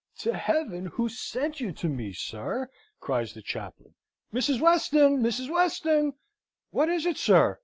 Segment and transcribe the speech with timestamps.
[0.21, 3.93] "To Heaven who sent you to me, sir!" cries the chaplain.
[4.33, 4.59] Mrs.
[4.59, 5.21] Weston!
[5.21, 5.47] Mrs.
[5.51, 6.13] Weston!"
[6.71, 7.59] "What is it, sir?"